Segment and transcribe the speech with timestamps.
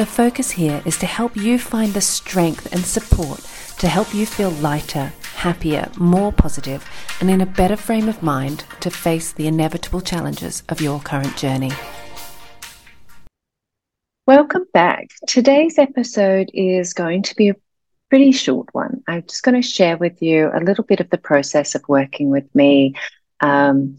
[0.00, 3.40] The focus here is to help you find the strength and support
[3.80, 6.88] to help you feel lighter, happier, more positive,
[7.20, 11.36] and in a better frame of mind to face the inevitable challenges of your current
[11.36, 11.70] journey.
[14.26, 15.08] Welcome back.
[15.26, 17.56] Today's episode is going to be a
[18.08, 19.02] pretty short one.
[19.06, 22.30] I'm just going to share with you a little bit of the process of working
[22.30, 22.94] with me
[23.40, 23.98] um,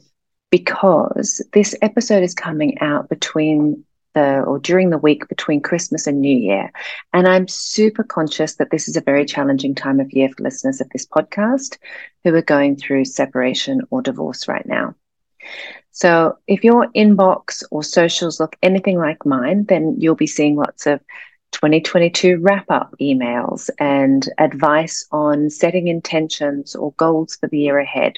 [0.49, 3.83] because this episode is coming out between
[4.13, 6.71] the or during the week between Christmas and New Year.
[7.13, 10.81] And I'm super conscious that this is a very challenging time of year for listeners
[10.81, 11.77] of this podcast
[12.23, 14.95] who are going through separation or divorce right now.
[15.91, 20.88] So if your inbox or socials look anything like mine, then you'll be seeing lots
[20.88, 21.02] of
[21.52, 28.17] 2022 wrap up emails and advice on setting intentions or goals for the year ahead,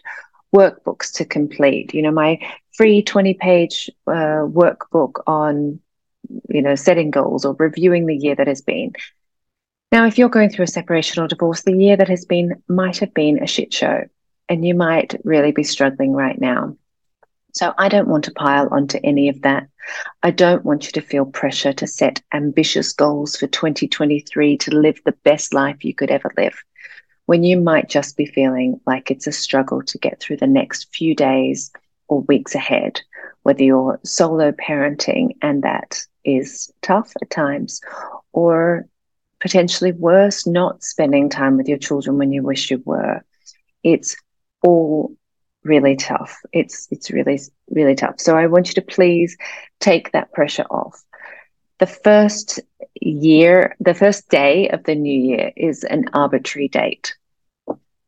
[0.56, 1.94] workbooks to complete.
[1.94, 2.40] You know, my
[2.74, 5.80] free 20 page uh, workbook on
[6.50, 8.94] you know, setting goals or reviewing the year that has been.
[9.92, 12.98] Now, if you're going through a separation or divorce, the year that has been might
[12.98, 14.06] have been a shit show,
[14.50, 16.76] and you might really be struggling right now.
[17.54, 19.68] So, I don't want to pile onto any of that.
[20.24, 25.00] I don't want you to feel pressure to set ambitious goals for 2023 to live
[25.06, 26.56] the best life you could ever live
[27.26, 30.94] when you might just be feeling like it's a struggle to get through the next
[30.94, 31.72] few days
[32.08, 33.02] or weeks ahead,
[33.44, 37.82] whether you're solo parenting and that is tough at times,
[38.32, 38.86] or
[39.40, 43.24] potentially worse, not spending time with your children when you wish you were.
[43.84, 44.16] It's
[44.64, 45.16] all
[45.64, 46.40] really tough.
[46.52, 47.40] It's it's really
[47.70, 48.20] really tough.
[48.20, 49.38] So I want you to please
[49.80, 51.04] take that pressure off.
[51.80, 52.60] The first
[53.02, 57.16] year, the first day of the new year is an arbitrary date.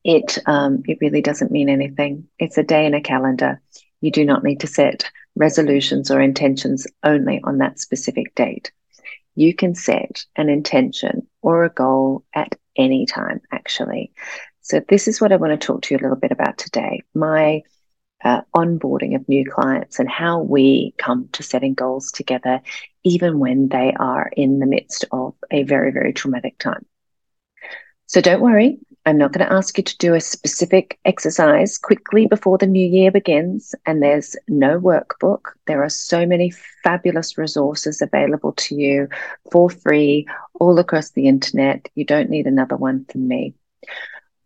[0.03, 2.27] It um, it really doesn't mean anything.
[2.39, 3.61] It's a day in a calendar.
[4.01, 8.71] You do not need to set resolutions or intentions only on that specific date.
[9.35, 14.11] You can set an intention or a goal at any time, actually.
[14.61, 17.03] So, this is what I want to talk to you a little bit about today
[17.13, 17.61] my
[18.23, 22.61] uh, onboarding of new clients and how we come to setting goals together,
[23.03, 26.85] even when they are in the midst of a very, very traumatic time.
[28.07, 32.25] So, don't worry, I'm not going to ask you to do a specific exercise quickly
[32.25, 35.41] before the new year begins, and there's no workbook.
[35.67, 36.51] There are so many
[36.83, 39.07] fabulous resources available to you
[39.51, 40.27] for free
[40.59, 41.87] all across the internet.
[41.93, 43.53] You don't need another one from me.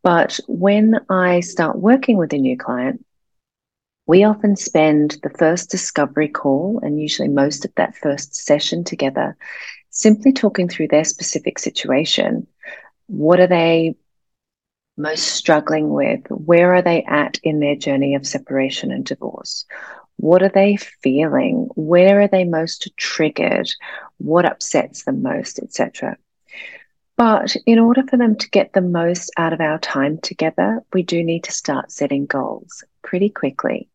[0.03, 3.05] But when I start working with a new client,
[4.07, 9.37] we often spend the first discovery call and usually most of that first session together
[9.89, 12.47] simply talking through their specific situation.
[13.07, 13.95] What are they
[14.99, 16.21] most struggling with?
[16.29, 19.65] Where are they at in their journey of separation and divorce?
[20.17, 21.69] What are they feeling?
[21.75, 23.69] Where are they most triggered?
[24.17, 26.17] What upsets them most, etc.
[27.15, 31.03] But in order for them to get the most out of our time together, we
[31.03, 33.89] do need to start setting goals pretty quickly.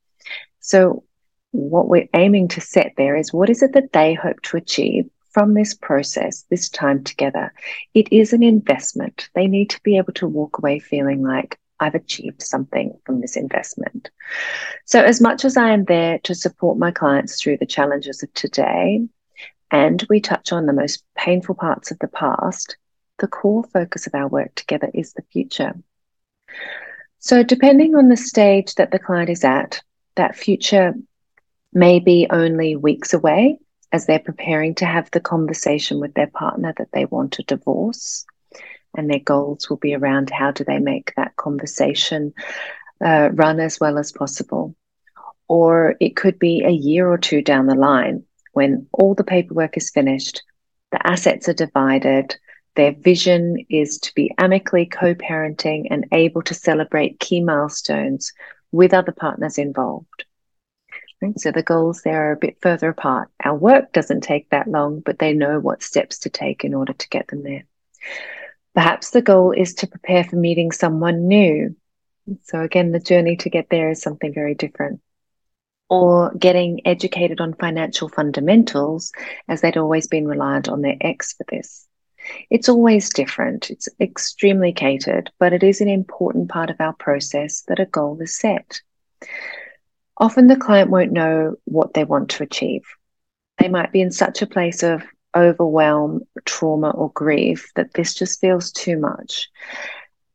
[0.61, 1.05] So,
[1.51, 5.09] what we're aiming to set there is what is it that they hope to achieve
[5.35, 7.53] from this process, this time together,
[7.93, 9.29] it is an investment.
[9.35, 13.37] They need to be able to walk away feeling like I've achieved something from this
[13.37, 14.11] investment.
[14.85, 18.33] So, as much as I am there to support my clients through the challenges of
[18.33, 19.07] today,
[19.73, 22.77] and we touch on the most painful parts of the past,
[23.19, 25.75] the core focus of our work together is the future.
[27.19, 29.83] So, depending on the stage that the client is at,
[30.15, 30.95] that future
[31.73, 33.59] may be only weeks away
[33.95, 38.27] as they're preparing to have the conversation with their partner that they want a divorce.
[38.97, 42.35] And their goals will be around how do they make that conversation
[43.05, 44.75] uh, run as well as possible.
[45.47, 49.77] Or it could be a year or two down the line when all the paperwork
[49.77, 50.43] is finished,
[50.91, 52.35] the assets are divided,
[52.75, 58.33] their vision is to be amicably co parenting and able to celebrate key milestones
[58.73, 60.25] with other partners involved.
[61.37, 63.31] So the goals there are a bit further apart.
[63.43, 66.93] Our work doesn't take that long, but they know what steps to take in order
[66.93, 67.65] to get them there.
[68.75, 71.77] Perhaps the goal is to prepare for meeting someone new.
[72.43, 75.01] So again, the journey to get there is something very different.
[75.89, 79.13] Or getting educated on financial fundamentals,
[79.49, 81.87] as they'd always been reliant on their ex for this.
[82.51, 87.63] It's always different, it's extremely catered, but it is an important part of our process
[87.69, 88.81] that a goal is set.
[90.19, 92.83] Often the client won't know what they want to achieve.
[93.59, 95.03] They might be in such a place of
[95.37, 99.49] overwhelm, trauma, or grief that this just feels too much.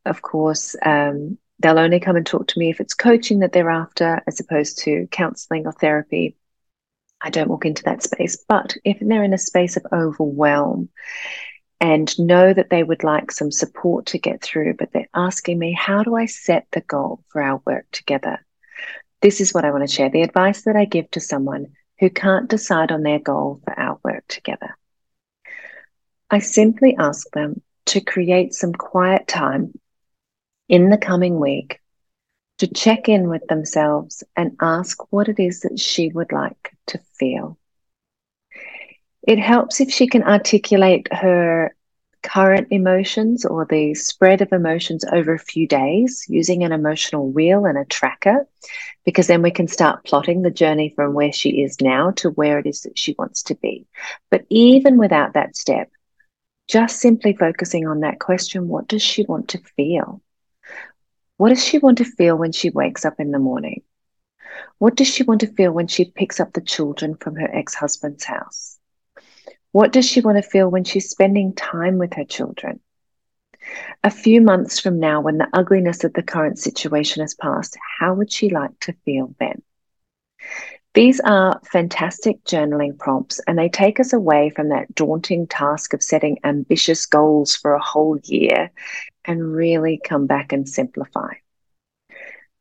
[0.05, 3.69] Of course, um, they'll only come and talk to me if it's coaching that they're
[3.69, 6.35] after, as opposed to counseling or therapy.
[7.21, 8.37] I don't walk into that space.
[8.47, 10.89] But if they're in a space of overwhelm
[11.81, 15.73] and know that they would like some support to get through, but they're asking me,
[15.73, 18.45] how do I set the goal for our work together?
[19.21, 21.67] This is what I want to share the advice that I give to someone
[21.99, 24.77] who can't decide on their goal for our work together.
[26.29, 29.73] I simply ask them to create some quiet time
[30.69, 31.81] in the coming week
[32.59, 36.99] to check in with themselves and ask what it is that she would like to
[37.17, 37.57] feel.
[39.27, 41.75] It helps if she can articulate her
[42.23, 47.65] current emotions or the spread of emotions over a few days using an emotional wheel
[47.65, 48.47] and a tracker,
[49.05, 52.59] because then we can start plotting the journey from where she is now to where
[52.59, 53.87] it is that she wants to be.
[54.29, 55.89] But even without that step,
[56.67, 60.21] just simply focusing on that question what does she want to feel?
[61.37, 63.83] What does she want to feel when she wakes up in the morning?
[64.79, 67.75] What does she want to feel when she picks up the children from her ex
[67.75, 68.78] husband's house?
[69.71, 72.79] What does she want to feel when she's spending time with her children?
[74.03, 78.15] A few months from now, when the ugliness of the current situation has passed, how
[78.15, 79.61] would she like to feel then?
[80.95, 86.01] These are fantastic journaling prompts, and they take us away from that daunting task of
[86.01, 88.71] setting ambitious goals for a whole year
[89.25, 91.33] and really come back and simplify.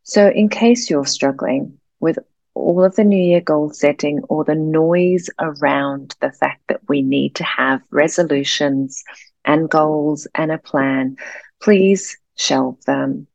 [0.02, 2.18] So, in case you're struggling with
[2.54, 6.57] all of the New Year goal setting or the noise around the fact
[6.88, 9.04] we need to have resolutions
[9.44, 11.16] and goals and a plan,
[11.60, 13.26] please shelve them.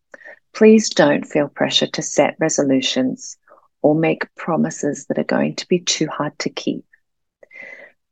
[0.54, 3.38] Please don't feel pressure to set resolutions
[3.82, 6.86] or make promises that are going to be too hard to keep.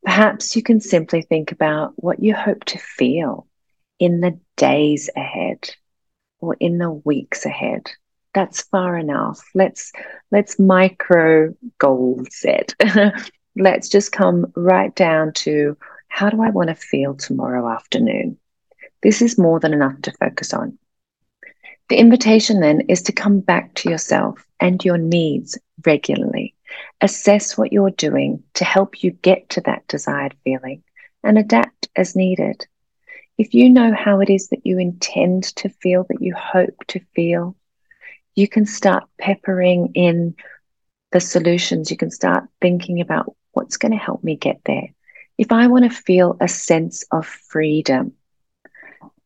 [0.03, 3.47] Perhaps you can simply think about what you hope to feel
[3.99, 5.69] in the days ahead
[6.39, 7.91] or in the weeks ahead.
[8.33, 9.41] That's far enough.
[9.53, 9.91] Let's
[10.31, 12.73] let's micro goal set.
[13.55, 15.77] let's just come right down to
[16.07, 18.37] how do I want to feel tomorrow afternoon?
[19.01, 20.77] This is more than enough to focus on.
[21.89, 26.55] The invitation then is to come back to yourself and your needs regularly.
[27.01, 30.83] Assess what you're doing to help you get to that desired feeling
[31.23, 32.65] and adapt as needed.
[33.37, 36.99] If you know how it is that you intend to feel, that you hope to
[37.15, 37.55] feel,
[38.35, 40.35] you can start peppering in
[41.11, 41.91] the solutions.
[41.91, 43.35] You can start thinking about
[43.71, 44.89] what's going to help me get there.
[45.37, 48.11] If I want to feel a sense of freedom,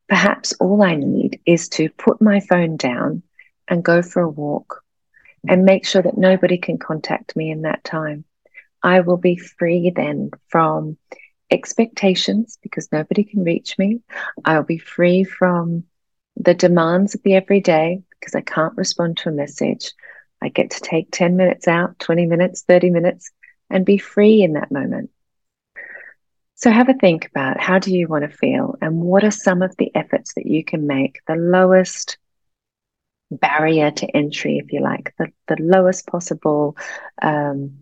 [0.08, 3.24] perhaps all I need is to put my phone down
[3.68, 4.84] and go for a walk
[5.50, 8.24] and make sure that nobody can contact me in that time.
[8.84, 11.00] I will be free then from
[11.50, 14.02] expectations because nobody can reach me.
[14.46, 15.86] I'll be free from
[16.38, 19.92] the demands of the everyday because I can't respond to a message.
[20.40, 23.32] I get to take 10 minutes out, 20 minutes, 30 minutes,
[23.70, 25.10] and be free in that moment.
[26.56, 29.62] So have a think about how do you want to feel and what are some
[29.62, 32.18] of the efforts that you can make, the lowest
[33.30, 36.78] barrier to entry, if you like, the, the lowest possible
[37.22, 37.80] um,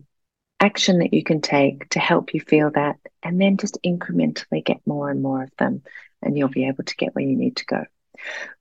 [0.58, 4.80] action that you can take to help you feel that, and then just incrementally get
[4.86, 5.82] more and more of them,
[6.22, 7.84] and you'll be able to get where you need to go.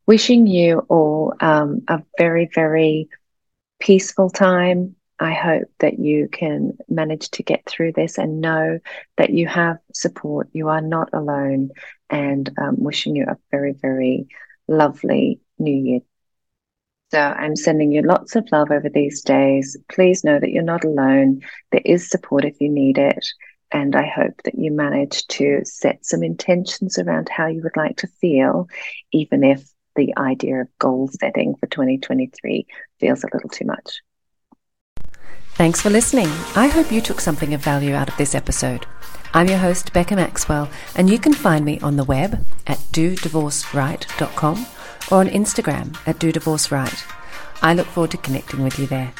[0.05, 3.09] Wishing you all um, a very, very
[3.79, 4.95] peaceful time.
[5.23, 8.79] I hope that you can manage to get through this and know
[9.17, 10.49] that you have support.
[10.51, 11.71] You are not alone,
[12.09, 14.27] and um, wishing you a very, very
[14.67, 15.99] lovely new year
[17.13, 19.77] so I'm sending you lots of love over these days.
[19.87, 21.41] Please know that you're not alone.
[21.71, 23.23] There is support if you need it.
[23.71, 27.97] And I hope that you manage to set some intentions around how you would like
[27.97, 28.67] to feel,
[29.11, 29.63] even if
[29.95, 32.65] the idea of goal setting for 2023
[32.99, 34.01] feels a little too much.
[35.55, 36.27] Thanks for listening.
[36.55, 38.85] I hope you took something of value out of this episode.
[39.35, 44.65] I'm your host, Becca Maxwell, and you can find me on the web at dodivorceright.com
[45.11, 47.05] or on Instagram at Do Divorce Right.
[47.61, 49.13] I look forward to connecting with you there.